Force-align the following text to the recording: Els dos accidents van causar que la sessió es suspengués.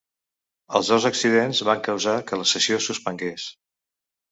Els 0.79 0.89
dos 0.93 1.05
accidents 1.09 1.61
van 1.69 1.85
causar 1.89 2.17
que 2.31 2.41
la 2.41 2.49
sessió 2.55 2.81
es 2.83 2.91
suspengués. 2.93 3.49